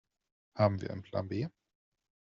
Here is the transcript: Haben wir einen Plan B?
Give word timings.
Haben 0.55 0.81
wir 0.81 0.89
einen 0.89 1.03
Plan 1.03 1.27
B? 1.27 1.47